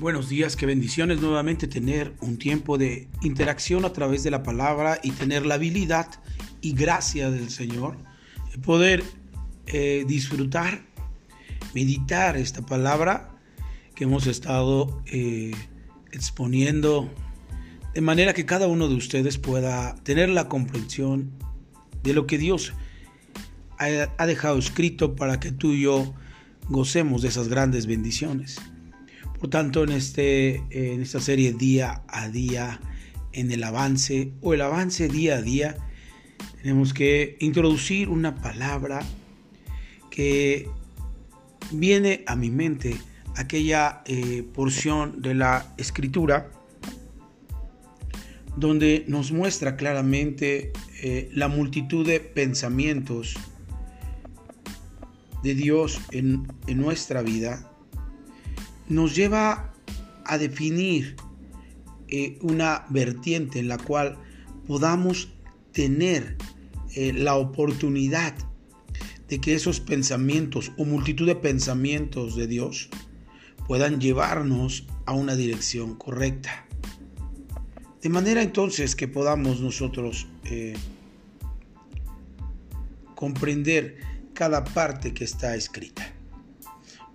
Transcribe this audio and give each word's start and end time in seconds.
Buenos 0.00 0.30
días, 0.30 0.56
qué 0.56 0.64
bendiciones 0.64 1.20
nuevamente 1.20 1.68
tener 1.68 2.14
un 2.22 2.38
tiempo 2.38 2.78
de 2.78 3.06
interacción 3.20 3.84
a 3.84 3.92
través 3.92 4.22
de 4.22 4.30
la 4.30 4.42
palabra 4.42 4.98
y 5.02 5.10
tener 5.10 5.44
la 5.44 5.56
habilidad 5.56 6.08
y 6.62 6.72
gracia 6.72 7.30
del 7.30 7.50
Señor 7.50 7.98
de 8.50 8.56
poder 8.60 9.04
eh, 9.66 10.06
disfrutar, 10.08 10.86
meditar 11.74 12.38
esta 12.38 12.64
palabra 12.64 13.38
que 13.94 14.04
hemos 14.04 14.26
estado 14.26 15.02
eh, 15.04 15.50
exponiendo 16.12 17.12
de 17.92 18.00
manera 18.00 18.32
que 18.32 18.46
cada 18.46 18.68
uno 18.68 18.88
de 18.88 18.94
ustedes 18.94 19.36
pueda 19.36 19.96
tener 19.96 20.30
la 20.30 20.48
comprensión 20.48 21.30
de 22.02 22.14
lo 22.14 22.26
que 22.26 22.38
Dios 22.38 22.72
ha 23.76 24.26
dejado 24.26 24.58
escrito 24.58 25.14
para 25.14 25.40
que 25.40 25.52
tú 25.52 25.72
y 25.72 25.82
yo 25.82 26.14
gocemos 26.70 27.20
de 27.20 27.28
esas 27.28 27.48
grandes 27.48 27.84
bendiciones. 27.84 28.58
Por 29.40 29.48
tanto, 29.48 29.84
en, 29.84 29.92
este, 29.92 30.62
en 30.68 31.00
esta 31.00 31.18
serie 31.18 31.54
día 31.54 32.02
a 32.08 32.28
día, 32.28 32.78
en 33.32 33.50
el 33.50 33.64
avance 33.64 34.32
o 34.42 34.52
el 34.52 34.60
avance 34.60 35.08
día 35.08 35.36
a 35.36 35.42
día, 35.42 35.76
tenemos 36.62 36.92
que 36.92 37.38
introducir 37.40 38.10
una 38.10 38.34
palabra 38.34 39.00
que 40.10 40.68
viene 41.70 42.22
a 42.26 42.36
mi 42.36 42.50
mente, 42.50 42.98
aquella 43.34 44.02
eh, 44.04 44.44
porción 44.52 45.22
de 45.22 45.34
la 45.34 45.72
escritura 45.78 46.50
donde 48.56 49.04
nos 49.08 49.32
muestra 49.32 49.76
claramente 49.76 50.72
eh, 51.02 51.30
la 51.32 51.48
multitud 51.48 52.06
de 52.06 52.20
pensamientos 52.20 53.36
de 55.42 55.54
Dios 55.54 55.98
en, 56.10 56.46
en 56.66 56.78
nuestra 56.78 57.22
vida 57.22 57.69
nos 58.90 59.14
lleva 59.14 59.72
a 60.26 60.36
definir 60.36 61.16
eh, 62.08 62.38
una 62.42 62.84
vertiente 62.90 63.60
en 63.60 63.68
la 63.68 63.78
cual 63.78 64.18
podamos 64.66 65.30
tener 65.72 66.36
eh, 66.94 67.12
la 67.12 67.36
oportunidad 67.36 68.34
de 69.28 69.40
que 69.40 69.54
esos 69.54 69.78
pensamientos 69.80 70.72
o 70.76 70.84
multitud 70.84 71.26
de 71.26 71.36
pensamientos 71.36 72.34
de 72.34 72.48
Dios 72.48 72.90
puedan 73.68 74.00
llevarnos 74.00 74.86
a 75.06 75.12
una 75.12 75.36
dirección 75.36 75.94
correcta. 75.94 76.66
De 78.02 78.08
manera 78.08 78.42
entonces 78.42 78.96
que 78.96 79.06
podamos 79.06 79.60
nosotros 79.60 80.26
eh, 80.44 80.74
comprender 83.14 83.98
cada 84.34 84.64
parte 84.64 85.14
que 85.14 85.22
está 85.22 85.54
escrita. 85.54 86.12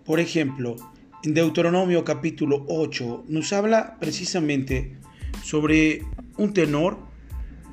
Por 0.06 0.22
ejemplo, 0.22 0.78
en 1.26 1.34
Deuteronomio 1.34 2.06
capítulo 2.06 2.66
8 2.68 3.26
nos 3.28 3.52
habla 3.52 3.98
precisamente 4.00 4.95
sobre 5.44 6.04
un 6.38 6.54
tenor 6.54 7.00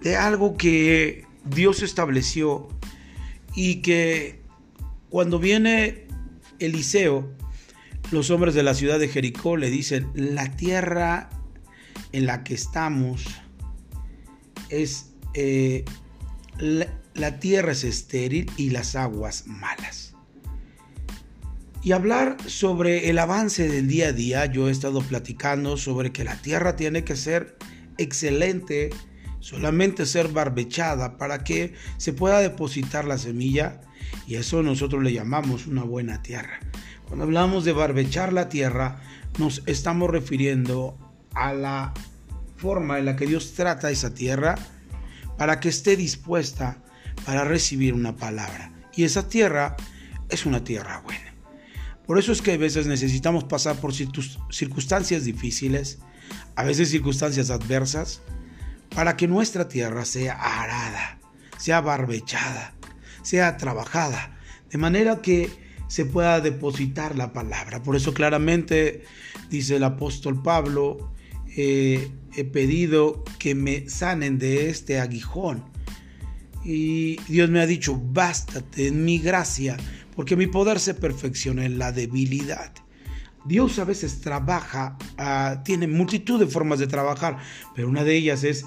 de 0.00 0.17
algo 0.17 0.56
que 0.56 1.27
Dios 1.44 1.83
estableció 1.83 2.69
y 3.55 3.83
que 3.83 4.41
cuando 5.11 5.39
viene 5.39 6.06
Eliseo, 6.61 7.31
los 8.11 8.31
hombres 8.31 8.55
de 8.55 8.62
la 8.62 8.72
ciudad 8.72 8.98
de 8.98 9.09
Jericó 9.09 9.59
le 9.59 9.69
dicen, 9.69 10.11
la 10.14 10.56
tierra 10.56 11.28
en 12.12 12.25
la 12.25 12.44
que 12.44 12.55
estamos 12.55 13.27
es, 14.70 15.12
eh, 15.34 15.84
la 16.59 17.39
tierra 17.39 17.72
es 17.72 17.84
estéril 17.84 18.50
y 18.56 18.70
las 18.70 18.97
aguas 18.97 19.47
malas. 19.47 20.11
Y 21.84 21.91
hablar 21.91 22.36
sobre 22.47 23.11
el 23.11 23.19
avance 23.19 23.69
del 23.69 23.88
día 23.88 24.08
a 24.08 24.12
día, 24.12 24.47
yo 24.47 24.69
he 24.69 24.70
estado 24.70 25.00
platicando 25.00 25.77
sobre 25.77 26.12
que 26.12 26.22
la 26.22 26.37
tierra 26.37 26.76
tiene 26.76 27.03
que 27.03 27.16
ser 27.16 27.56
excelente, 27.98 28.91
solamente 29.41 30.06
ser 30.06 30.28
barbechada 30.28 31.19
para 31.19 31.43
que 31.43 31.75
se 31.97 32.12
pueda 32.12 32.38
depositar 32.38 33.04
la 33.04 33.19
semilla 33.19 33.81
y 34.28 34.37
eso 34.37 34.62
nosotros 34.62 35.03
le 35.03 35.12
llamamos 35.12 35.66
una 35.66 35.82
buena 35.82 36.22
tierra. 36.22 36.60
Cuando 37.06 37.25
hablamos 37.25 37.65
de 37.65 37.72
barbechar 37.72 38.32
la 38.32 38.49
tierra, 38.49 39.00
nos 39.41 39.62
estamos 39.66 40.09
refiriendo 40.09 40.97
a 41.34 41.53
la 41.53 41.94
forma 42.56 43.00
en 43.00 43.06
la 43.06 43.16
que 43.16 43.26
Dios 43.26 43.54
trata 43.54 43.91
esa 43.91 44.14
tierra 44.14 44.54
para 45.37 45.59
que 45.59 45.69
esté 45.69 45.97
dispuesta 45.97 46.81
para 47.26 47.43
recibir 47.43 47.93
una 47.93 48.14
palabra. 48.14 48.72
Y 48.94 49.03
esa 49.03 49.28
tierra 49.28 49.76
es 50.28 50.47
una 50.47 50.62
tierra 50.62 51.00
buena. 51.00 51.31
Por 52.06 52.18
eso 52.18 52.32
es 52.32 52.42
que 52.42 52.52
a 52.52 52.56
veces 52.56 52.86
necesitamos 52.86 53.44
pasar 53.44 53.76
por 53.76 53.92
circunstancias 53.94 55.24
difíciles, 55.24 55.98
a 56.56 56.64
veces 56.64 56.90
circunstancias 56.90 57.50
adversas, 57.50 58.20
para 58.94 59.16
que 59.16 59.28
nuestra 59.28 59.68
tierra 59.68 60.04
sea 60.04 60.34
arada, 60.34 61.18
sea 61.58 61.80
barbechada, 61.80 62.74
sea 63.22 63.56
trabajada, 63.56 64.38
de 64.70 64.78
manera 64.78 65.22
que 65.22 65.50
se 65.88 66.04
pueda 66.04 66.40
depositar 66.40 67.16
la 67.16 67.32
palabra. 67.32 67.82
Por 67.82 67.96
eso 67.96 68.14
claramente 68.14 69.04
dice 69.50 69.76
el 69.76 69.84
apóstol 69.84 70.42
Pablo, 70.42 71.12
eh, 71.56 72.10
he 72.34 72.44
pedido 72.44 73.22
que 73.38 73.54
me 73.54 73.88
sanen 73.88 74.38
de 74.38 74.70
este 74.70 74.98
aguijón. 75.00 75.64
Y 76.64 77.16
Dios 77.28 77.50
me 77.50 77.60
ha 77.60 77.66
dicho, 77.66 78.00
bástate 78.02 78.86
en 78.86 79.04
mi 79.04 79.19
gracia, 79.19 79.76
porque 80.15 80.37
mi 80.37 80.47
poder 80.47 80.78
se 80.81 80.95
perfecciona 80.95 81.65
en 81.65 81.78
la 81.78 81.93
debilidad. 81.93 82.73
Dios 83.45 83.78
a 83.78 83.84
veces 83.84 84.21
trabaja, 84.21 84.97
ah, 85.19 85.62
tiene 85.65 85.87
multitud 85.89 86.39
de 86.39 86.47
formas 86.47 86.78
de 86.78 86.87
trabajar, 86.87 87.39
pero 87.75 87.89
una 87.89 88.05
de 88.05 88.15
ellas 88.15 88.45
es 88.45 88.65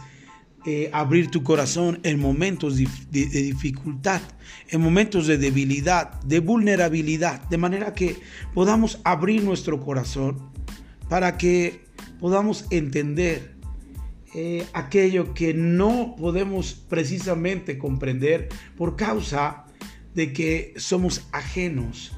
eh, 0.67 0.89
abrir 0.91 1.29
tu 1.29 1.43
corazón 1.43 1.99
en 2.01 2.19
momentos 2.19 2.77
de, 2.77 2.87
dificultad, 3.11 4.21
en 4.69 4.81
momentos 4.81 5.27
de 5.27 5.37
debilidad, 5.37 6.19
de 6.23 6.39
vulnerabilidad, 6.39 7.39
de 7.49 7.57
manera 7.57 7.93
que 7.93 8.17
podamos 8.53 8.99
abrir 9.03 9.43
nuestro 9.43 9.79
corazón 9.79 10.49
para 11.07 11.37
que 11.37 11.85
podamos 12.19 12.65
entender 12.71 13.55
eh, 14.33 14.65
aquello 14.73 15.35
que 15.35 15.53
no 15.53 16.15
podemos 16.17 16.73
precisamente 16.73 17.77
comprender 17.77 18.49
por 18.75 18.95
causa 18.95 19.64
de 20.15 20.33
que 20.33 20.73
somos 20.77 21.27
ajenos 21.31 22.13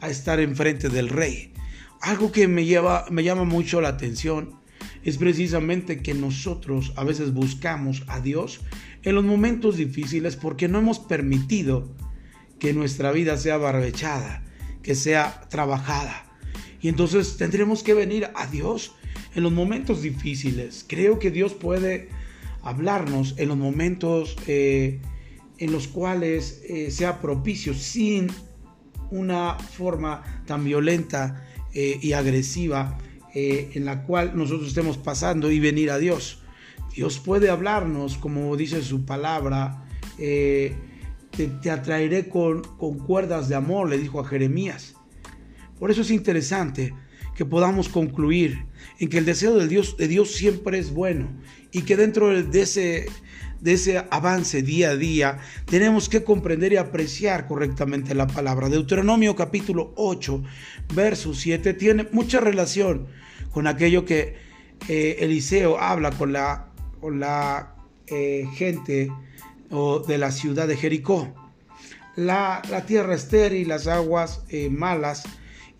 a 0.00 0.10
estar 0.10 0.38
enfrente 0.40 0.88
del 0.88 1.08
rey. 1.08 1.52
Algo 2.00 2.30
que 2.30 2.48
me, 2.48 2.64
lleva, 2.64 3.06
me 3.10 3.24
llama 3.24 3.44
mucho 3.44 3.80
la 3.80 3.88
atención 3.88 4.60
es 5.04 5.18
precisamente 5.18 6.02
que 6.02 6.14
nosotros 6.14 6.92
a 6.96 7.04
veces 7.04 7.32
buscamos 7.32 8.02
a 8.06 8.20
Dios 8.20 8.60
en 9.02 9.14
los 9.14 9.24
momentos 9.24 9.76
difíciles 9.76 10.36
porque 10.36 10.68
no 10.68 10.78
hemos 10.78 10.98
permitido 10.98 11.92
que 12.58 12.72
nuestra 12.72 13.10
vida 13.10 13.36
sea 13.36 13.56
barbechada, 13.56 14.44
que 14.82 14.94
sea 14.94 15.48
trabajada. 15.48 16.26
Y 16.80 16.88
entonces 16.88 17.36
tendremos 17.36 17.82
que 17.82 17.94
venir 17.94 18.28
a 18.34 18.46
Dios 18.46 18.94
en 19.34 19.42
los 19.42 19.52
momentos 19.52 20.02
difíciles. 20.02 20.84
Creo 20.88 21.18
que 21.18 21.30
Dios 21.30 21.54
puede 21.54 22.08
hablarnos 22.62 23.34
en 23.38 23.48
los 23.48 23.56
momentos 23.56 24.36
eh, 24.46 25.00
en 25.62 25.70
los 25.70 25.86
cuales 25.86 26.60
eh, 26.68 26.90
sea 26.90 27.20
propicio 27.20 27.72
sin 27.72 28.26
una 29.12 29.54
forma 29.54 30.42
tan 30.44 30.64
violenta 30.64 31.46
eh, 31.72 32.00
y 32.02 32.14
agresiva 32.14 32.98
eh, 33.32 33.70
en 33.74 33.84
la 33.84 34.02
cual 34.02 34.36
nosotros 34.36 34.66
estemos 34.66 34.98
pasando 34.98 35.52
y 35.52 35.60
venir 35.60 35.92
a 35.92 35.98
Dios. 35.98 36.42
Dios 36.96 37.20
puede 37.20 37.48
hablarnos, 37.48 38.16
como 38.16 38.56
dice 38.56 38.82
su 38.82 39.04
palabra, 39.04 39.86
te, 40.16 40.76
te, 41.30 41.70
atraeré 41.70 42.28
con, 42.28 42.62
con 42.62 42.98
cuerdas 42.98 43.48
de 43.48 43.54
amor, 43.54 43.88
le 43.88 43.98
dijo 43.98 44.18
a 44.18 44.24
Jeremías. 44.24 44.96
Por 45.78 45.92
eso 45.92 46.02
es 46.02 46.10
interesante 46.10 46.92
que 47.36 47.44
podamos 47.44 47.88
concluir 47.88 48.66
en 48.98 49.08
que 49.08 49.18
el 49.18 49.24
deseo 49.24 49.56
de 49.56 49.68
Dios, 49.68 49.96
de 49.96 50.08
Dios 50.08 50.32
siempre 50.32 50.78
es 50.78 50.92
bueno 50.92 51.28
y 51.70 51.82
que 51.82 51.96
dentro 51.96 52.28
de 52.42 52.62
ese 52.62 53.06
de 53.62 53.74
ese 53.74 54.04
avance 54.10 54.62
día 54.62 54.90
a 54.90 54.96
día, 54.96 55.38
tenemos 55.66 56.08
que 56.08 56.24
comprender 56.24 56.72
y 56.72 56.76
apreciar 56.76 57.46
correctamente 57.46 58.12
la 58.12 58.26
palabra. 58.26 58.68
Deuteronomio 58.68 59.36
capítulo 59.36 59.92
8, 59.96 60.42
verso 60.94 61.32
7 61.32 61.72
tiene 61.74 62.08
mucha 62.10 62.40
relación 62.40 63.06
con 63.52 63.68
aquello 63.68 64.04
que 64.04 64.36
eh, 64.88 65.18
Eliseo 65.20 65.78
habla 65.78 66.10
con 66.10 66.32
la, 66.32 66.72
con 67.00 67.20
la 67.20 67.76
eh, 68.08 68.48
gente 68.56 69.12
o 69.70 70.00
de 70.00 70.18
la 70.18 70.32
ciudad 70.32 70.66
de 70.66 70.76
Jericó. 70.76 71.32
La, 72.16 72.62
tierra 72.86 73.14
estéril, 73.14 73.68
las 73.68 73.86
aguas 73.86 74.42
eh, 74.48 74.68
malas. 74.70 75.22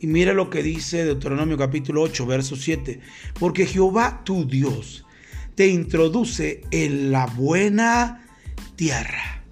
Y 0.02 0.08
mira 0.08 0.32
lo 0.32 0.50
que 0.50 0.64
dice 0.64 1.04
Deuteronomio 1.04 1.56
capítulo 1.56 2.02
8, 2.02 2.26
verso 2.26 2.56
7. 2.56 2.98
Porque 3.38 3.66
Jehová 3.66 4.22
tu 4.24 4.44
Dios 4.44 5.06
te 5.54 5.68
introduce 5.68 6.62
en 6.72 7.12
la 7.12 7.26
buena 7.26 8.26
tierra. 8.74 9.44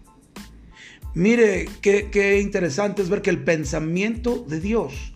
Mire 1.15 1.69
qué, 1.81 2.41
interesante 2.43 3.01
es 3.01 3.09
ver 3.09 3.23
que 3.23 3.31
el 3.31 3.45
pensamiento 3.45 4.45
de 4.49 4.59
Dios 4.59 5.15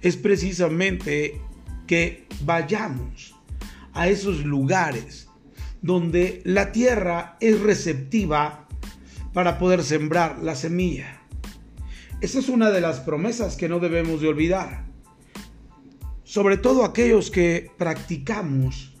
es 0.00 0.16
precisamente 0.16 1.40
que 1.88 2.28
vayamos 2.44 3.34
a 3.94 4.06
esos 4.06 4.44
lugares 4.44 5.26
donde 5.80 6.40
la 6.44 6.70
tierra 6.70 7.36
es 7.40 7.58
receptiva 7.58 8.68
para 9.32 9.58
poder 9.58 9.82
sembrar 9.82 10.38
la 10.38 10.54
semilla. 10.54 11.21
Esa 12.22 12.38
es 12.38 12.48
una 12.48 12.70
de 12.70 12.80
las 12.80 13.00
promesas 13.00 13.56
que 13.56 13.68
no 13.68 13.80
debemos 13.80 14.20
de 14.20 14.28
olvidar. 14.28 14.84
Sobre 16.22 16.56
todo 16.56 16.84
aquellos 16.84 17.32
que 17.32 17.72
practicamos 17.76 18.92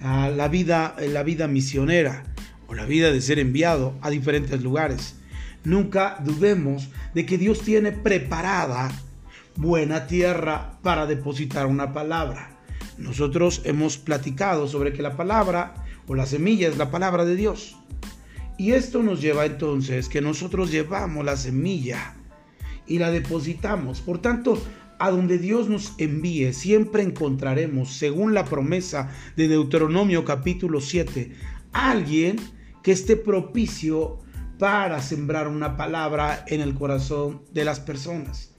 ah, 0.00 0.30
la 0.34 0.48
vida, 0.48 0.96
la 0.98 1.22
vida 1.22 1.48
misionera 1.48 2.22
o 2.68 2.74
la 2.74 2.86
vida 2.86 3.12
de 3.12 3.20
ser 3.20 3.38
enviado 3.38 3.98
a 4.00 4.08
diferentes 4.08 4.62
lugares. 4.62 5.16
Nunca 5.64 6.16
dudemos 6.24 6.88
de 7.12 7.26
que 7.26 7.36
Dios 7.36 7.60
tiene 7.60 7.92
preparada 7.92 8.90
buena 9.56 10.06
tierra 10.06 10.78
para 10.82 11.04
depositar 11.04 11.66
una 11.66 11.92
palabra. 11.92 12.58
Nosotros 12.96 13.60
hemos 13.64 13.98
platicado 13.98 14.66
sobre 14.66 14.94
que 14.94 15.02
la 15.02 15.14
palabra 15.14 15.74
o 16.06 16.14
la 16.14 16.24
semilla 16.24 16.68
es 16.68 16.78
la 16.78 16.90
palabra 16.90 17.26
de 17.26 17.36
Dios. 17.36 17.76
Y 18.56 18.72
esto 18.72 19.02
nos 19.02 19.20
lleva 19.20 19.44
entonces 19.44 20.08
que 20.08 20.22
nosotros 20.22 20.70
llevamos 20.70 21.22
la 21.22 21.36
semilla 21.36 22.14
y 22.86 22.98
la 22.98 23.10
depositamos. 23.10 24.00
Por 24.00 24.18
tanto, 24.18 24.62
a 24.98 25.10
donde 25.10 25.38
Dios 25.38 25.68
nos 25.68 25.94
envíe, 25.98 26.52
siempre 26.52 27.02
encontraremos, 27.02 27.92
según 27.94 28.34
la 28.34 28.44
promesa 28.44 29.10
de 29.36 29.48
Deuteronomio 29.48 30.24
capítulo 30.24 30.80
7, 30.80 31.32
alguien 31.72 32.36
que 32.82 32.92
esté 32.92 33.16
propicio 33.16 34.18
para 34.58 35.02
sembrar 35.02 35.48
una 35.48 35.76
palabra 35.76 36.44
en 36.46 36.60
el 36.60 36.74
corazón 36.74 37.42
de 37.52 37.64
las 37.64 37.80
personas. 37.80 38.52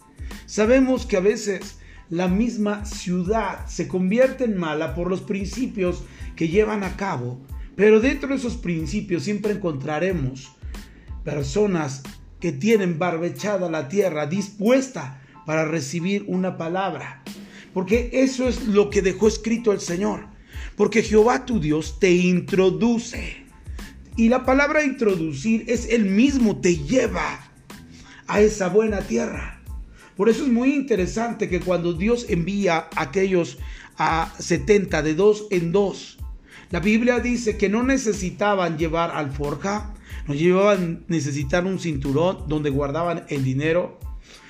Sabemos 0.46 1.06
que 1.06 1.18
a 1.18 1.22
veces 1.22 1.80
la 2.10 2.28
misma 2.28 2.86
ciudad 2.86 3.66
se 3.68 3.88
convierte 3.88 4.44
en 4.44 4.58
mala 4.58 4.96
por 4.96 5.10
los 5.10 5.22
principios 5.22 6.04
que 6.36 6.50
llevan 6.50 6.84
a 6.84 6.98
cabo, 6.98 7.40
pero 7.76 8.00
dentro 8.00 8.30
de 8.30 8.36
esos 8.36 8.58
principios 8.58 9.24
siempre 9.24 9.54
encontraremos 9.54 10.52
personas 11.24 12.04
que 12.44 12.52
tienen 12.52 13.00
barbechada 13.00 13.72
la 13.72 13.88
tierra 13.88 14.26
dispuesta 14.26 15.22
para 15.46 15.64
recibir 15.64 16.26
una 16.28 16.58
palabra. 16.58 17.24
Porque 17.74 18.10
eso 18.12 18.50
es 18.50 18.68
lo 18.68 18.90
que 18.90 19.02
dejó 19.02 19.30
escrito 19.30 19.72
el 19.72 19.80
Señor. 19.80 20.26
Porque 20.76 21.04
Jehová 21.04 21.46
tu 21.46 21.62
Dios 21.62 22.02
te 22.02 22.12
introduce 22.12 23.46
y 24.18 24.28
la 24.28 24.44
palabra 24.44 24.84
introducir 24.84 25.64
es 25.70 25.88
el 25.88 26.04
mismo, 26.04 26.58
te 26.58 26.76
lleva 26.76 27.50
a 28.28 28.42
esa 28.42 28.68
buena 28.68 29.00
tierra. 29.00 29.62
Por 30.18 30.28
eso 30.28 30.44
es 30.44 30.52
muy 30.52 30.74
interesante 30.74 31.48
que 31.48 31.62
cuando 31.62 31.94
Dios 31.94 32.26
envía 32.28 32.90
a 32.94 33.04
aquellos 33.04 33.58
a 33.98 34.34
70 34.38 35.02
de 35.02 35.16
dos 35.16 35.48
en 35.50 35.72
dos, 35.72 36.18
la 36.72 36.82
Biblia 36.82 37.22
dice 37.22 37.56
que 37.56 37.70
no 37.70 37.84
necesitaban 37.84 38.78
llevar 38.78 39.12
alforja, 39.12 39.94
no 40.28 40.34
llevaban 40.34 41.06
necesitar 41.08 41.66
un 41.66 41.80
cinturón 41.80 42.48
donde 42.48 42.70
guardaban 42.70 43.26
el 43.30 43.44
dinero, 43.44 44.00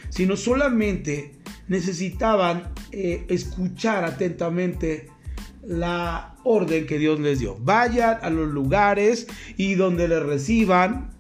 sino 0.10 0.36
solamente 0.36 1.36
necesitaban 1.68 2.72
eh, 2.92 3.26
escuchar 3.30 4.04
atentamente 4.06 5.08
la 5.64 6.36
orden 6.44 6.86
que 6.86 7.00
Dios 7.00 7.20
les 7.20 7.40
dio. 7.40 7.58
Vayan 7.60 8.20
a 8.22 8.30
los 8.30 8.50
lugares 8.50 9.28
y 9.58 9.76
donde 9.76 10.08
les 10.08 10.22
reciban, 10.22 11.12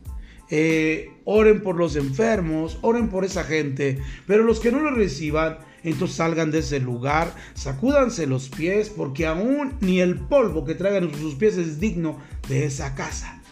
eh, 0.49 1.09
oren 1.25 1.61
por 1.61 1.77
los 1.77 1.95
enfermos, 1.95 2.77
oren 2.81 3.09
por 3.09 3.25
esa 3.25 3.43
gente, 3.43 3.99
pero 4.27 4.43
los 4.43 4.59
que 4.59 4.71
no 4.71 4.79
lo 4.79 4.91
reciban, 4.91 5.59
entonces 5.83 6.17
salgan 6.17 6.51
de 6.51 6.59
ese 6.59 6.79
lugar, 6.79 7.33
sacúdanse 7.55 8.27
los 8.27 8.49
pies, 8.49 8.89
porque 8.89 9.25
aún 9.25 9.73
ni 9.81 10.01
el 10.01 10.19
polvo 10.19 10.65
que 10.65 10.75
traigan 10.75 11.13
sus 11.15 11.35
pies 11.35 11.57
es 11.57 11.79
digno 11.79 12.19
de 12.47 12.65
esa 12.65 12.95
casa. 12.95 13.42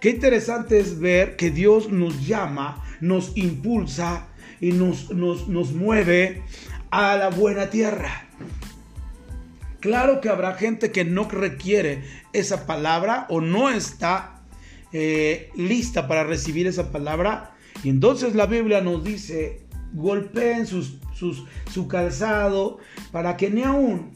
Qué 0.00 0.10
interesante 0.10 0.78
es 0.78 1.00
ver 1.00 1.36
que 1.36 1.50
Dios 1.50 1.90
nos 1.90 2.26
llama, 2.26 2.84
nos 3.00 3.36
impulsa 3.36 4.28
y 4.60 4.72
nos, 4.72 5.10
nos, 5.10 5.48
nos 5.48 5.72
mueve 5.72 6.42
a 6.90 7.16
la 7.16 7.30
buena 7.30 7.70
tierra. 7.70 8.28
Claro 9.80 10.20
que 10.20 10.28
habrá 10.28 10.54
gente 10.54 10.90
que 10.90 11.04
no 11.04 11.28
requiere 11.28 12.02
esa 12.32 12.66
palabra 12.66 13.26
o 13.28 13.40
no 13.40 13.70
está 13.70 14.42
eh, 14.92 15.50
lista 15.54 16.08
para 16.08 16.24
recibir 16.24 16.66
esa 16.66 16.90
palabra. 16.90 17.56
Y 17.82 17.90
entonces 17.90 18.34
la 18.34 18.46
Biblia 18.46 18.80
nos 18.80 19.04
dice, 19.04 19.62
golpeen 19.92 20.66
sus, 20.66 20.98
su 21.14 21.88
calzado 21.88 22.78
para 23.12 23.36
que 23.36 23.50
ni 23.50 23.62
aún 23.62 24.12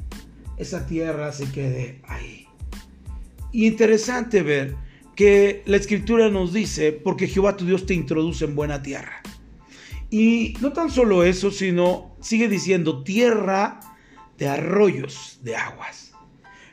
esa 0.57 0.87
tierra 0.87 1.33
se 1.33 1.51
quede 1.51 2.01
ahí. 2.05 2.47
Y 3.53 3.67
interesante 3.67 4.43
ver 4.43 4.77
que 5.15 5.63
la 5.67 5.77
escritura 5.77 6.29
nos 6.31 6.53
dice, 6.53 6.93
porque 6.93 7.29
Jehová 7.29 7.57
tu 7.57 7.67
Dios 7.67 7.87
te 7.87 7.95
introduce 7.95 8.45
en 8.45 8.55
buena 8.55 8.83
tierra. 8.83 9.23
Y 10.11 10.55
no 10.61 10.73
tan 10.73 10.91
solo 10.91 11.25
eso, 11.25 11.51
sino 11.51 12.17
sigue 12.21 12.49
diciendo 12.49 13.03
tierra 13.03 13.81
de 14.39 14.49
arroyos 14.49 15.39
de 15.43 15.57
aguas. 15.57 16.13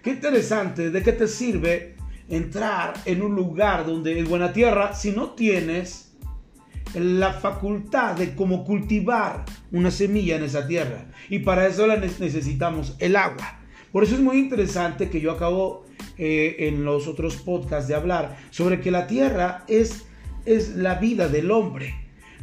Qué 0.03 0.12
interesante, 0.12 0.91
¿de 0.91 1.03
qué 1.03 1.12
te 1.12 1.27
sirve 1.27 1.95
entrar 2.30 2.94
en 3.06 3.21
un 3.21 3.36
lugar 3.36 3.86
donde 3.86 4.19
es 4.19 4.27
buena 4.27 4.53
tierra 4.53 4.95
si 4.95 5.12
no 5.12 5.31
tienes 5.31 6.13
la 6.94 7.33
facultad 7.33 8.15
de 8.15 8.33
cómo 8.33 8.65
cultivar 8.65 9.45
una 9.71 9.92
semilla 9.92 10.38
en 10.38 10.44
esa 10.44 10.68
tierra? 10.68 11.06
Y 11.30 11.39
para 11.39 11.68
eso 11.68 11.85
la 11.88 11.97
necesitamos 11.97 12.95
el 13.00 13.15
agua. 13.15 13.58
Por 13.91 14.03
eso 14.03 14.15
es 14.15 14.21
muy 14.21 14.38
interesante 14.38 15.09
que 15.09 15.21
yo 15.21 15.31
acabo 15.31 15.86
eh, 16.18 16.68
en 16.68 16.86
los 16.86 17.07
otros 17.07 17.38
podcasts 17.38 17.88
de 17.88 17.95
hablar 17.95 18.38
sobre 18.51 18.81
que 18.81 18.91
la 18.91 19.07
tierra 19.07 19.63
es, 19.68 20.06
es 20.45 20.75
la 20.75 20.95
vida 20.95 21.27
del 21.27 21.51
hombre. 21.51 21.95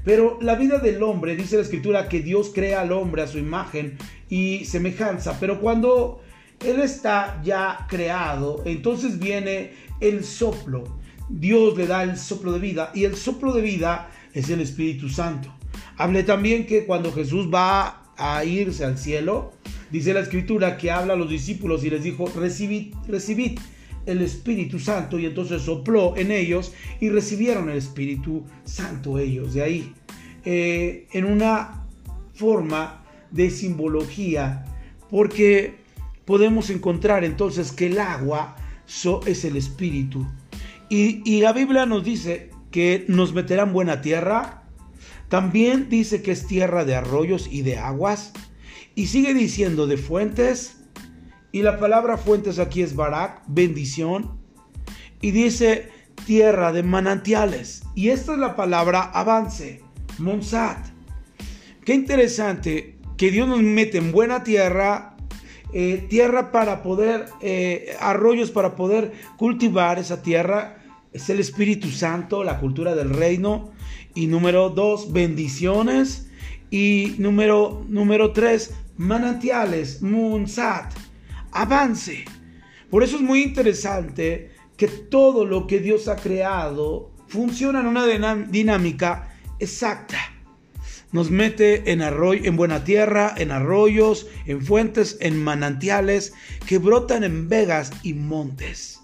Pero 0.04 0.38
la 0.40 0.54
vida 0.54 0.78
del 0.78 1.02
hombre, 1.02 1.36
dice 1.36 1.56
la 1.56 1.62
escritura, 1.62 2.08
que 2.08 2.20
Dios 2.20 2.52
crea 2.54 2.80
al 2.80 2.92
hombre 2.92 3.22
a 3.22 3.26
su 3.26 3.38
imagen 3.38 3.98
y 4.28 4.64
semejanza. 4.64 5.38
Pero 5.40 5.60
cuando 5.60 6.20
Él 6.64 6.80
está 6.80 7.40
ya 7.44 7.86
creado, 7.88 8.62
entonces 8.64 9.18
viene 9.18 9.72
el 10.00 10.24
soplo. 10.24 10.84
Dios 11.28 11.76
le 11.76 11.86
da 11.86 12.04
el 12.04 12.16
soplo 12.16 12.52
de 12.52 12.60
vida 12.60 12.92
y 12.94 13.04
el 13.04 13.16
soplo 13.16 13.52
de 13.52 13.62
vida 13.62 14.08
es 14.32 14.48
el 14.48 14.60
Espíritu 14.60 15.08
Santo. 15.08 15.52
Hablé 15.96 16.22
también 16.22 16.66
que 16.66 16.84
cuando 16.84 17.12
Jesús 17.12 17.52
va 17.52 18.05
a 18.16 18.44
irse 18.44 18.84
al 18.84 18.98
cielo, 18.98 19.52
dice 19.90 20.14
la 20.14 20.20
escritura 20.20 20.76
que 20.76 20.90
habla 20.90 21.14
a 21.14 21.16
los 21.16 21.30
discípulos 21.30 21.84
y 21.84 21.90
les 21.90 22.02
dijo, 22.02 22.26
recibid, 22.34 22.94
recibid 23.08 23.58
el 24.06 24.22
Espíritu 24.22 24.78
Santo 24.78 25.18
y 25.18 25.26
entonces 25.26 25.62
sopló 25.62 26.16
en 26.16 26.30
ellos 26.30 26.72
y 27.00 27.08
recibieron 27.10 27.68
el 27.68 27.76
Espíritu 27.76 28.44
Santo 28.64 29.18
ellos 29.18 29.54
de 29.54 29.62
ahí. 29.62 29.92
Eh, 30.44 31.08
en 31.12 31.24
una 31.24 31.84
forma 32.34 33.02
de 33.30 33.50
simbología, 33.50 34.64
porque 35.10 35.74
podemos 36.24 36.70
encontrar 36.70 37.24
entonces 37.24 37.72
que 37.72 37.86
el 37.86 37.98
agua 37.98 38.56
es 39.26 39.44
el 39.44 39.56
espíritu. 39.56 40.26
Y, 40.88 41.40
la 41.40 41.52
Biblia 41.52 41.86
nos 41.86 42.04
dice 42.04 42.50
que 42.70 43.04
nos 43.08 43.32
meterán 43.34 43.72
buena 43.72 44.00
tierra. 44.00 44.62
También 45.28 45.88
dice 45.88 46.22
que 46.22 46.32
es 46.32 46.46
tierra 46.46 46.84
de 46.84 46.94
arroyos 46.94 47.48
y 47.50 47.62
de 47.62 47.78
aguas. 47.78 48.32
Y 48.94 49.08
sigue 49.08 49.34
diciendo 49.34 49.86
de 49.86 49.96
fuentes. 49.96 50.78
Y 51.52 51.62
la 51.62 51.78
palabra 51.78 52.16
fuentes 52.16 52.58
aquí 52.58 52.82
es 52.82 52.94
barak, 52.94 53.42
bendición. 53.46 54.38
Y 55.20 55.30
dice 55.30 55.90
tierra 56.26 56.72
de 56.72 56.82
manantiales. 56.82 57.82
Y 57.94 58.08
esta 58.10 58.32
es 58.32 58.38
la 58.38 58.56
palabra 58.56 59.02
avance, 59.02 59.82
monsat. 60.18 60.78
Qué 61.84 61.94
interesante 61.94 62.96
que 63.16 63.30
Dios 63.30 63.48
nos 63.48 63.62
mete 63.62 63.98
en 63.98 64.12
buena 64.12 64.42
tierra, 64.42 65.16
eh, 65.72 66.06
tierra 66.08 66.52
para 66.52 66.82
poder, 66.82 67.26
eh, 67.40 67.96
arroyos 68.00 68.50
para 68.50 68.76
poder 68.76 69.12
cultivar 69.36 69.98
esa 69.98 70.22
tierra, 70.22 70.78
es 71.12 71.30
el 71.30 71.40
Espíritu 71.40 71.88
Santo, 71.88 72.44
la 72.44 72.58
cultura 72.60 72.94
del 72.94 73.10
reino. 73.10 73.70
Y 74.16 74.26
número 74.26 74.70
dos, 74.70 75.12
bendiciones. 75.12 76.28
Y 76.70 77.14
número, 77.18 77.84
número 77.88 78.32
tres, 78.32 78.74
manantiales, 78.96 80.02
munsat, 80.02 80.92
avance. 81.52 82.24
Por 82.90 83.04
eso 83.04 83.16
es 83.16 83.22
muy 83.22 83.42
interesante 83.42 84.50
que 84.76 84.88
todo 84.88 85.44
lo 85.44 85.68
que 85.68 85.78
Dios 85.78 86.08
ha 86.08 86.16
creado 86.16 87.12
funciona 87.28 87.78
en 87.78 87.86
una 87.86 88.06
dinámica 88.06 89.32
exacta 89.60 90.18
nos 91.12 91.30
mete 91.30 91.92
en 91.92 92.02
arroyo, 92.02 92.42
en 92.44 92.56
buena 92.56 92.84
tierra, 92.84 93.32
en 93.36 93.50
arroyos, 93.50 94.26
en 94.44 94.60
fuentes, 94.60 95.16
en 95.20 95.42
manantiales 95.42 96.34
que 96.66 96.78
brotan 96.78 97.24
en 97.24 97.48
vegas 97.48 97.90
y 98.02 98.12
montes. 98.14 99.00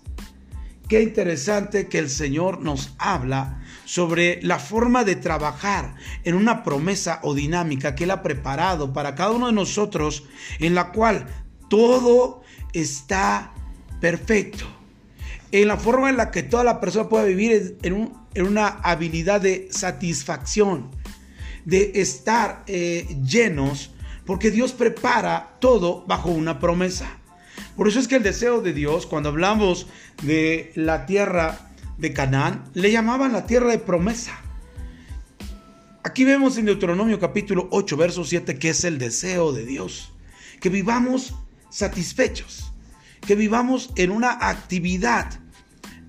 Qué 0.92 1.00
interesante 1.00 1.88
que 1.88 1.98
el 1.98 2.10
Señor 2.10 2.60
nos 2.60 2.92
habla 2.98 3.62
sobre 3.86 4.42
la 4.42 4.58
forma 4.58 5.04
de 5.04 5.16
trabajar 5.16 5.94
en 6.22 6.34
una 6.34 6.62
promesa 6.62 7.18
o 7.22 7.32
dinámica 7.32 7.94
que 7.94 8.04
Él 8.04 8.10
ha 8.10 8.22
preparado 8.22 8.92
para 8.92 9.14
cada 9.14 9.30
uno 9.30 9.46
de 9.46 9.54
nosotros, 9.54 10.24
en 10.58 10.74
la 10.74 10.92
cual 10.92 11.28
todo 11.70 12.42
está 12.74 13.54
perfecto. 14.02 14.66
En 15.50 15.68
la 15.68 15.78
forma 15.78 16.10
en 16.10 16.18
la 16.18 16.30
que 16.30 16.42
toda 16.42 16.62
la 16.62 16.78
persona 16.78 17.08
puede 17.08 17.28
vivir 17.28 17.78
en, 17.82 18.12
una 18.46 18.66
habilidad 18.66 19.40
de 19.40 19.68
satisfacción, 19.70 20.90
de 21.64 21.92
estar 21.94 22.64
eh, 22.66 23.16
llenos, 23.24 23.94
porque 24.26 24.50
Dios 24.50 24.72
prepara 24.72 25.56
todo 25.58 26.04
bajo 26.06 26.28
una 26.28 26.58
promesa. 26.58 27.21
Por 27.76 27.88
eso 27.88 27.98
es 27.98 28.08
que 28.08 28.16
el 28.16 28.22
deseo 28.22 28.60
de 28.60 28.72
Dios, 28.72 29.06
cuando 29.06 29.30
hablamos 29.30 29.86
de 30.22 30.72
la 30.74 31.06
tierra 31.06 31.70
de 31.96 32.12
Canaán, 32.12 32.64
le 32.74 32.90
llamaban 32.90 33.32
la 33.32 33.46
tierra 33.46 33.70
de 33.70 33.78
promesa. 33.78 34.38
Aquí 36.04 36.24
vemos 36.24 36.58
en 36.58 36.66
Deuteronomio 36.66 37.18
capítulo 37.18 37.68
8, 37.70 37.96
verso 37.96 38.24
7, 38.24 38.58
que 38.58 38.70
es 38.70 38.84
el 38.84 38.98
deseo 38.98 39.52
de 39.52 39.64
Dios. 39.64 40.12
Que 40.60 40.68
vivamos 40.68 41.34
satisfechos, 41.70 42.72
que 43.26 43.36
vivamos 43.36 43.90
en 43.96 44.10
una 44.10 44.32
actividad 44.48 45.30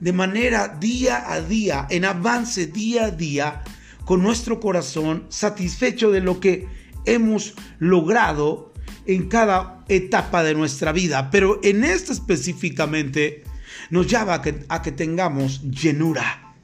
de 0.02 0.12
manera 0.12 0.68
día 0.68 1.32
a 1.32 1.40
día, 1.40 1.88
en 1.90 2.04
avance 2.04 2.68
día 2.68 3.06
a 3.06 3.12
día, 3.12 3.64
con 4.04 4.22
nuestro 4.22 4.60
corazón 4.60 5.26
satisfecho 5.30 6.12
de 6.12 6.20
lo 6.20 6.42
que 6.42 6.68
hemos 7.06 7.54
logrado 7.80 8.73
en 9.06 9.28
cada 9.28 9.84
etapa 9.88 10.44
de 10.44 10.56
nuestra 10.56 10.92
vida. 10.92 11.30
Pero 11.32 11.60
en 11.64 11.84
esto 11.84 12.12
específicamente 12.12 13.44
nos 13.90 14.08
llama 14.08 14.36
a 14.36 14.42
que, 14.42 14.66
a 14.70 14.82
que 14.82 14.92
tengamos 14.92 15.62
llenura, 15.64 16.56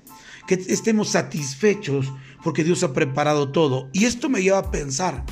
que 0.47 0.55
estemos 0.55 1.09
satisfechos 1.09 2.11
porque 2.43 2.63
Dios 2.63 2.83
ha 2.83 2.93
preparado 2.93 3.51
todo. 3.51 3.89
Y 3.93 4.05
esto 4.05 4.29
me 4.29 4.41
lleva 4.41 4.59
a 4.59 4.71
pensar 4.71 5.25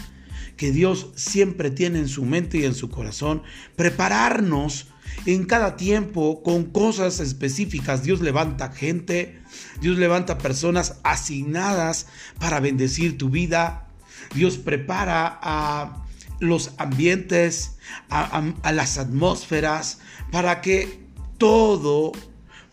que 0.57 0.71
Dios 0.71 1.11
siempre 1.15 1.71
tiene 1.71 1.99
en 1.99 2.07
su 2.07 2.25
mente 2.25 2.57
y 2.57 2.65
en 2.65 2.75
su 2.75 2.89
corazón 2.89 3.43
prepararnos 3.75 4.87
en 5.25 5.45
cada 5.45 5.77
tiempo 5.77 6.41
con 6.43 6.65
cosas 6.65 7.19
específicas. 7.19 8.03
Dios 8.03 8.21
levanta 8.21 8.71
gente, 8.71 9.39
Dios 9.81 9.97
levanta 9.97 10.37
personas 10.37 10.99
asignadas 11.03 12.07
para 12.39 12.59
bendecir 12.59 13.17
tu 13.17 13.29
vida. 13.29 13.87
Dios 14.33 14.57
prepara 14.57 15.39
a 15.41 16.06
los 16.39 16.71
ambientes, 16.77 17.77
a, 18.09 18.71
las 18.71 18.97
atmósferas, 18.97 19.99
para 20.31 20.61
que 20.61 20.99
todo 21.37 22.11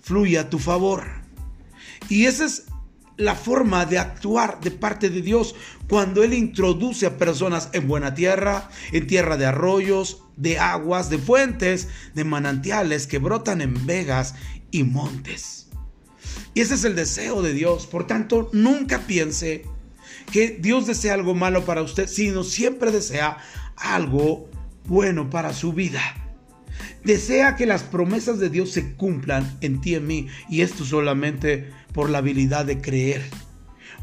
fluya 0.00 0.42
a 0.42 0.50
tu 0.50 0.58
favor. 0.58 1.04
Y 2.08 2.26
esa 2.26 2.44
es 2.44 2.64
la 3.16 3.34
forma 3.34 3.86
de 3.86 3.98
actuar 3.98 4.60
de 4.60 4.70
parte 4.70 5.08
de 5.08 5.22
Dios 5.22 5.54
cuando 5.88 6.22
Él 6.24 6.34
introduce 6.34 7.06
a 7.06 7.16
personas 7.16 7.68
en 7.72 7.86
buena 7.86 8.14
tierra, 8.14 8.68
en 8.92 9.06
tierra 9.06 9.36
de 9.36 9.46
arroyos, 9.46 10.22
de 10.36 10.58
aguas, 10.58 11.10
de 11.10 11.18
fuentes, 11.18 11.88
de 12.14 12.24
manantiales 12.24 13.06
que 13.06 13.18
brotan 13.18 13.60
en 13.60 13.86
vegas 13.86 14.34
y 14.70 14.82
montes. 14.82 15.68
Y 16.54 16.60
ese 16.60 16.74
es 16.74 16.84
el 16.84 16.96
deseo 16.96 17.42
de 17.42 17.52
Dios. 17.52 17.86
Por 17.86 18.06
tanto, 18.06 18.50
nunca 18.52 19.00
piense 19.06 19.64
que 20.32 20.50
Dios 20.60 20.86
desea 20.86 21.14
algo 21.14 21.34
malo 21.34 21.64
para 21.64 21.82
usted, 21.82 22.08
sino 22.08 22.44
siempre 22.44 22.90
desea 22.90 23.38
algo 23.76 24.48
bueno 24.86 25.30
para 25.30 25.52
su 25.52 25.72
vida. 25.72 26.00
Desea 27.04 27.56
que 27.56 27.66
las 27.66 27.82
promesas 27.82 28.38
de 28.38 28.48
Dios 28.48 28.70
se 28.70 28.94
cumplan 28.94 29.58
en 29.60 29.80
ti 29.80 29.90
y 29.90 29.94
en 29.96 30.06
mí. 30.06 30.28
Y 30.48 30.62
esto 30.62 30.84
solamente 30.84 31.70
por 31.92 32.10
la 32.10 32.18
habilidad 32.18 32.64
de 32.64 32.80
creer. 32.80 33.22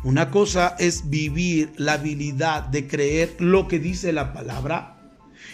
Una 0.04 0.32
cosa 0.32 0.76
es 0.80 1.10
vivir 1.10 1.72
la 1.78 1.94
habilidad 1.94 2.64
de 2.64 2.88
creer 2.88 3.36
lo 3.40 3.68
que 3.68 3.80
dice 3.80 4.14
la 4.14 4.34
palabra. 4.34 5.01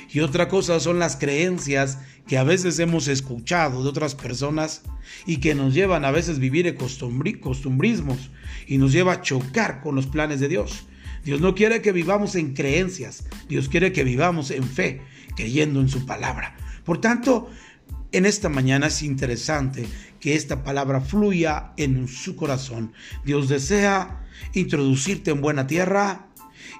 Y 0.10 0.20
otra 0.22 0.48
cosa 0.48 0.80
son 0.80 1.00
las 1.00 1.18
creencias 1.18 2.00
que 2.28 2.38
a 2.38 2.44
veces 2.44 2.80
hemos 2.80 3.08
escuchado 3.08 3.84
de 3.84 3.90
otras 3.90 4.16
personas 4.16 4.84
y 5.26 5.38
que 5.38 5.56
nos 5.56 5.74
llevan 5.74 6.06
a 6.06 6.12
veces 6.12 6.40
vivir 6.40 6.76
costumbrismos 6.76 8.30
y 8.68 8.78
nos 8.78 8.92
lleva 8.92 9.14
a 9.14 9.22
chocar 9.22 9.82
con 9.82 9.96
los 9.96 10.08
planes 10.08 10.40
de 10.40 10.48
Dios. 10.48 10.86
Dios 11.24 11.42
no 11.42 11.56
quiere 11.56 11.82
que 11.82 11.92
vivamos 11.92 12.36
en 12.36 12.54
creencias, 12.54 13.26
Dios 13.50 13.68
quiere 13.70 13.92
que 13.92 14.04
vivamos 14.04 14.52
en 14.52 14.64
fe, 14.64 15.02
creyendo 15.36 15.82
en 15.82 15.90
su 15.90 16.06
palabra. 16.06 16.56
Por 16.86 17.02
tanto, 17.02 17.50
en 18.14 18.26
esta 18.26 18.48
mañana 18.48 18.88
es 18.88 19.04
interesante 19.04 19.88
que 20.20 20.36
esta 20.36 20.64
palabra 20.64 21.02
fluya 21.02 21.74
en 21.76 22.08
su 22.08 22.36
corazón. 22.36 22.94
Dios 23.26 23.50
desea 23.50 24.26
introducirte 24.54 25.32
en 25.32 25.42
buena 25.42 25.68
tierra 25.68 26.28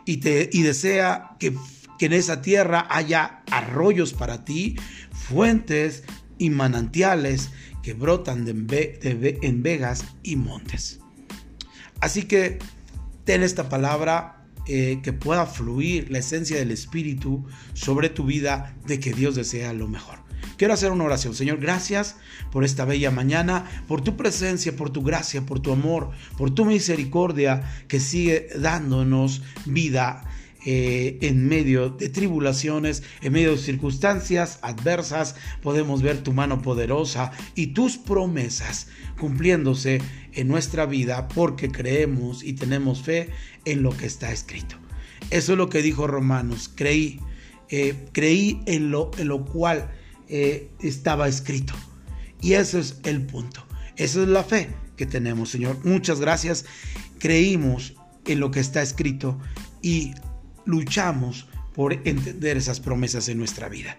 y, 0.06 0.18
te, 0.18 0.50
y 0.52 0.62
desea 0.62 1.36
que, 1.40 1.54
que 1.98 2.08
en 2.08 2.14
esa 2.14 2.42
tierra 2.42 2.88
haya 2.90 3.44
arroyos 3.52 4.14
para 4.14 4.46
ti, 4.46 4.76
fuentes 5.12 6.04
y 6.38 6.50
manantiales 6.50 7.50
que 7.82 7.94
brotan 7.94 8.46
de, 8.46 9.40
en 9.42 9.64
vegas 9.64 10.06
y 10.24 10.36
montes. 10.36 11.00
Así 12.00 12.24
que 12.24 12.60
ten 13.24 13.44
esta 13.44 13.70
palabra 13.70 14.46
eh, 14.68 15.00
que 15.02 15.14
pueda 15.14 15.46
fluir 15.46 16.12
la 16.12 16.20
esencia 16.20 16.58
del 16.58 16.72
Espíritu 16.72 17.46
sobre 17.74 18.10
tu 18.10 18.26
vida 18.26 18.76
de 18.86 19.00
que 19.00 19.14
Dios 19.14 19.36
desea 19.36 19.74
lo 19.74 19.88
mejor. 19.88 20.20
Quiero 20.58 20.74
hacer 20.74 20.92
una 20.92 21.04
oración. 21.04 21.36
Señor, 21.36 21.60
gracias 21.60 22.18
por 22.52 22.64
esta 22.64 22.84
bella 22.84 23.12
mañana, 23.12 23.66
por 23.88 24.02
tu 24.02 24.18
presencia, 24.18 24.76
por 24.76 24.90
tu 24.90 25.04
gracia, 25.04 25.46
por 25.46 25.60
tu 25.60 25.72
amor, 25.72 26.12
por 26.38 26.52
tu 26.52 26.66
misericordia 26.66 27.64
que 27.88 28.00
sigue 28.00 28.50
dándonos 28.60 29.44
vida 29.66 30.24
eh, 30.66 31.18
en 31.22 31.48
medio 31.48 31.90
de 31.90 32.10
tribulaciones, 32.10 33.04
en 33.22 33.34
medio 33.34 33.52
de 33.52 33.58
circunstancias 33.58 34.60
adversas, 34.62 35.36
podemos 35.62 36.02
ver 36.02 36.24
tu 36.24 36.34
mano 36.34 36.62
poderosa 36.62 37.32
y 37.56 37.68
tus 37.68 37.98
promesas 37.98 38.88
cumpliéndose 39.20 40.02
en 40.34 40.48
nuestra 40.48 40.86
vida 40.86 41.28
porque 41.28 41.70
creemos 41.70 42.44
y 42.44 42.54
tenemos 42.54 43.02
fe 43.02 43.30
en 43.66 43.84
lo 43.84 43.96
que 43.96 44.06
está 44.06 44.32
escrito. 44.32 44.76
Eso 45.30 45.54
es 45.54 45.58
lo 45.58 45.70
que 45.70 45.82
dijo 45.82 46.08
Romanos, 46.08 46.72
creí, 46.74 47.20
eh, 47.70 48.06
creí 48.12 48.62
en 48.66 48.92
lo, 48.92 49.12
en 49.18 49.28
lo 49.28 49.46
cual 49.46 49.92
eh, 50.30 50.70
estaba 50.82 51.28
escrito. 51.28 51.74
Y 52.42 52.54
eso 52.54 52.80
es 52.80 53.00
el 53.04 53.26
punto. 53.26 53.66
Esa 53.96 54.22
es 54.22 54.28
la 54.28 54.44
fe 54.44 54.70
que 54.96 55.06
tenemos, 55.06 55.50
Señor. 55.50 55.78
Muchas 55.84 56.20
gracias. 56.20 56.66
Creímos 57.20 57.96
en 58.26 58.40
lo 58.40 58.52
que 58.52 58.60
está 58.60 58.82
escrito 58.82 59.40
y 59.82 60.14
luchamos 60.68 61.48
por 61.74 61.94
entender 62.08 62.58
esas 62.58 62.80
promesas 62.80 63.30
en 63.30 63.40
nuestra 63.40 63.70
vida. 63.70 63.98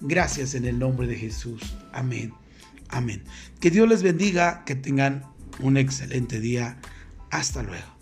Gracias 0.00 0.54
en 0.54 0.64
el 0.64 0.78
nombre 0.78 1.06
de 1.06 1.16
Jesús. 1.16 1.76
Amén. 1.92 2.32
Amén. 2.88 3.22
Que 3.60 3.70
Dios 3.70 3.88
les 3.88 4.02
bendiga, 4.02 4.64
que 4.64 4.74
tengan 4.74 5.24
un 5.60 5.76
excelente 5.76 6.40
día. 6.40 6.78
Hasta 7.30 7.62
luego. 7.62 7.99